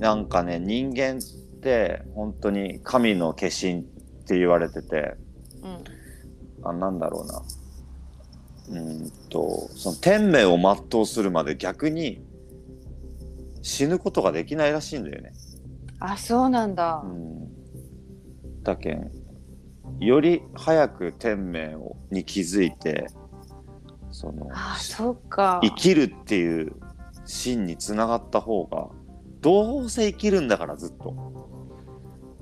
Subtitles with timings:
[0.00, 3.82] なんかね人間って本当に神の化身っ
[4.26, 5.14] て言われてて
[5.62, 5.84] うん。
[6.62, 7.42] あなんだろうな。
[8.70, 12.22] うーんとその天命を全うするまで逆に
[13.62, 15.32] 死ぬことができないらしいんだよね。
[15.98, 17.02] あそうなんだ。
[17.04, 19.10] うん、だけん
[19.98, 23.06] より早く天命をに気づいて
[24.10, 25.60] そのあそうか。
[25.62, 26.72] 生きるっていう
[27.26, 28.88] 芯につながった方が
[29.40, 31.14] どうせ生きるんだからずっと。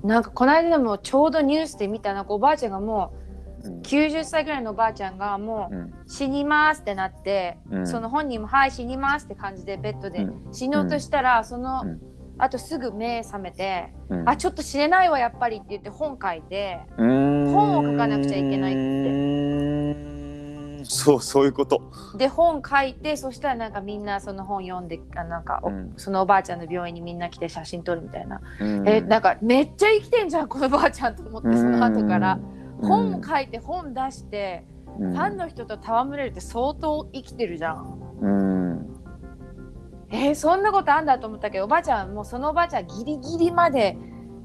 [0.03, 3.13] なんかこの間でもちょうどニュースで見たなんかおばあちゃんがも
[3.63, 3.79] うん。
[3.79, 7.87] う90歳ぐらいのおばあちゃんがもう死にますってなって、うん。
[7.87, 10.53] その本人も「はい死にます」って感じでベッドでうん。
[10.53, 11.99] 死のうとしたら、その、うん。
[12.41, 14.29] あとすぐ目覚めて「うん。
[14.29, 19.09] あちょっと死ねないわやっぱり」って言って本書いて本本を書かなくちゃいけないってて
[20.91, 21.83] そうそういうこと。
[22.17, 25.93] で本書いてそしたらなんかみんなその本読んであなんか、おうん。
[25.97, 28.89] そのおばあちゃんの病院にみんな来て写真撮るみたいな、うん。
[28.89, 32.39] えなんかめっちゃ生きてんじゃんこのばあちゃんと思ってその後から、
[32.81, 32.87] うん。
[32.87, 34.65] 本を書いて本出して、
[34.99, 35.13] うん。
[35.13, 37.99] ファンの人と戯れるって相当生きてるじゃん。
[38.21, 38.95] うん。
[40.09, 43.95] えーそんなことあんだと思ったけどおばあちゃんもうそのおばあちゃんギリギリまで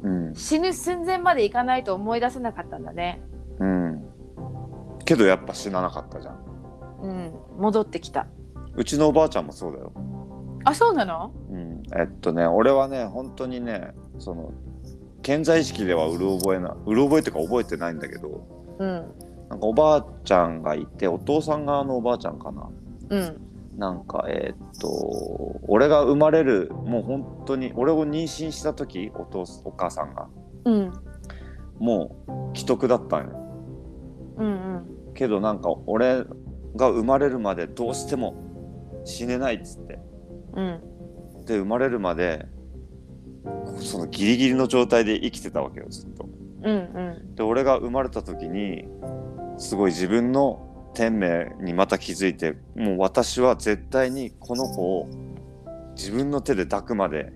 [0.03, 0.35] うん。
[0.35, 3.23] 死ぬ寸前までいかないと思い出せなかったんだね。
[3.61, 4.04] うん
[5.05, 6.39] けどやっぱ死ななかったじゃん。
[7.03, 8.27] うん、戻ってきた。
[8.75, 9.93] うちのおばあちゃんもそうだよ。
[10.65, 11.33] あそうなの？
[11.51, 14.53] うん、えっとね俺はね本当にねその
[15.23, 18.47] 健在意識ではうる覚えなうる覚えっていうか覚えてないんだけど
[18.79, 18.89] うん。
[19.51, 22.71] なんかおばあちゃんがいてお父さん側のおばあちゃんかな。
[23.11, 23.37] うん。
[23.77, 24.89] なんかえっと
[25.69, 30.29] 俺が生まれるもう本当に俺を妊娠した時お父お母さんが。
[30.65, 30.93] うん。
[31.79, 32.17] も
[32.55, 33.31] う既得だったんよ。
[34.39, 36.25] うんうんけどなんか俺
[36.77, 38.35] が生まれるまでどうしても
[39.05, 39.99] 死ねないっつって。
[40.55, 40.81] うん。
[41.47, 42.47] で生まれるまで
[43.81, 46.29] そのギリギリの状態で生きてたわけよずっと。
[46.63, 47.35] うんうん。
[47.35, 48.85] で俺が生まれた時に
[49.59, 55.09] すごい自分の天命にまた気づいてもう私は絶対にこの子を
[55.97, 57.33] 自分の手で抱くまで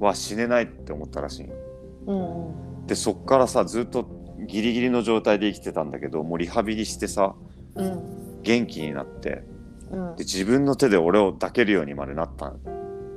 [0.00, 1.46] は死ねないって思ったらしい。
[2.06, 4.06] うんでそっからさずっと
[4.38, 7.34] ギリギリの状態で生きてたんだけどもうリハビリしてさ
[7.74, 9.44] うん元気になって
[9.90, 10.16] うん。
[10.16, 12.50] で自分の手で俺を抱けるようにまでなった。
[12.50, 12.56] の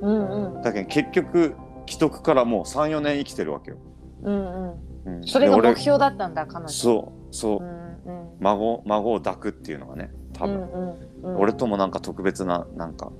[0.00, 0.62] うんうん。
[0.62, 1.54] だけど結局
[1.86, 3.78] 既得からもう34年生きてるわけよ、
[4.22, 4.72] うん
[5.06, 6.68] うん、それが目標だったんだ彼女。
[6.68, 8.28] そうそう、うんうん。
[8.40, 11.40] 孫孫を抱くっていうのがね多分、うんうんうん。
[11.40, 13.10] 俺ともなんか特別ななんか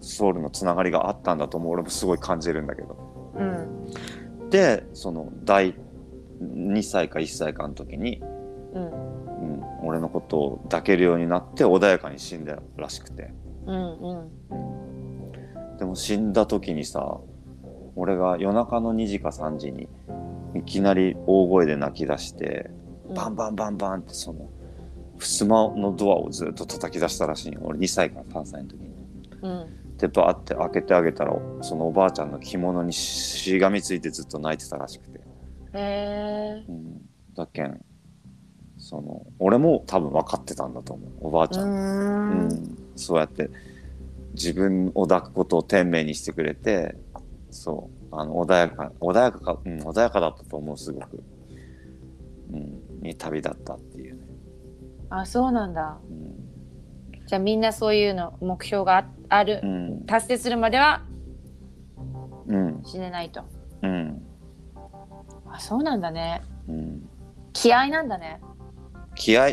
[0.00, 1.72] ソウルのつながりがあったんだと思う。
[1.72, 3.32] 俺もすごい感じるんだけど。
[3.36, 4.50] うん。
[4.50, 5.74] でその第
[6.40, 8.22] 2歳か1歳かの時に、
[8.72, 8.84] うん。
[8.84, 13.32] うん、俺のことを抱けるようになって穏やかに死んだらしくて。
[13.66, 15.76] うんうん。
[15.78, 17.18] でも死んだ時にさ
[17.94, 19.88] 俺が夜中の2時か3時に
[20.54, 22.70] いきなり大声で泣き出して
[23.14, 24.50] バンバンバンバンってその
[25.18, 27.52] 襖のドアをずっと叩き出したらしい。
[27.52, 28.88] よ俺2歳から3歳の時に。
[29.42, 29.66] うん。
[29.98, 35.17] でバーって開けてあげたらそのおばあちゃんの着物にししがみついてずっと泣いてたらしくて、
[35.74, 37.00] へえうん、
[37.34, 37.84] だけん
[38.78, 41.10] その俺も多分分かってたんだと思う。
[41.20, 42.48] おばあちうゃん、うん。
[42.48, 42.78] ん。
[42.96, 43.50] そうやって
[44.34, 46.94] 自分を抱くことを天命にしてくれて
[47.50, 47.98] そう。
[48.10, 51.22] あの穏やか穏やかか、うん、穏やかだったと思うすごく、
[52.52, 54.20] うん、に旅立ったっていうね、
[55.10, 55.98] あそうなんだ。
[56.08, 56.34] うん。
[57.26, 60.06] じゃあみんなそういうの目標がああるうん。
[60.06, 61.02] 達成するまでは
[62.46, 62.80] うん。
[62.84, 63.42] 死ねないと。
[63.82, 64.22] うん
[65.52, 66.42] あそうなんだね。
[66.68, 67.08] うん、
[67.52, 68.40] 気合なんだね。
[69.14, 69.50] 気合